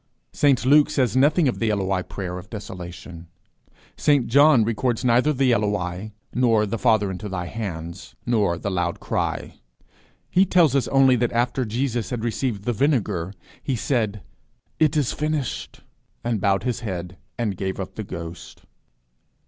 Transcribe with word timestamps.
St 0.33 0.65
Luke 0.65 0.89
says 0.89 1.15
nothing 1.15 1.47
of 1.47 1.59
the 1.59 1.69
Eloi 1.69 2.01
prayer 2.01 2.39
of 2.39 2.49
desolation. 2.49 3.27
St 3.95 4.25
John 4.25 4.63
records 4.63 5.05
neither 5.05 5.31
the 5.31 5.51
Eloi, 5.51 6.09
nor 6.33 6.65
the 6.65 6.79
Father 6.79 7.11
into 7.11 7.29
thy 7.29 7.45
hands, 7.45 8.15
nor 8.25 8.57
the 8.57 8.71
loud 8.71 8.99
cry. 8.99 9.59
He 10.31 10.43
tells 10.43 10.75
us 10.75 10.87
only 10.87 11.15
that 11.17 11.31
after 11.33 11.65
Jesus 11.65 12.09
had 12.09 12.23
received 12.23 12.63
the 12.63 12.73
vinegar, 12.73 13.31
he 13.61 13.75
said, 13.75 14.23
"It 14.79 14.97
is 14.97 15.13
finished," 15.13 15.81
and 16.23 16.41
bowed 16.41 16.63
his 16.63 16.79
head, 16.79 17.19
and 17.37 17.55
gave 17.55 17.79
up 17.79 17.93
the 17.93 18.03
ghost. 18.03 18.63